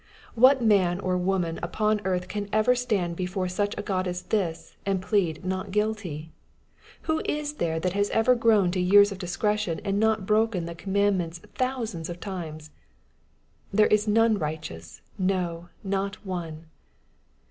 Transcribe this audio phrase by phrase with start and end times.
[0.33, 4.75] What man or woman upon earth can ever stand before such a God as this,
[4.83, 6.31] and plead" not guilty?"
[7.03, 10.73] Who is there that has ever grown to years of discretion, and not broken the
[10.73, 12.69] commandments thousands of times?
[12.69, 12.71] ^^
[13.71, 15.69] There is none righteous, no!
[15.83, 16.65] not one."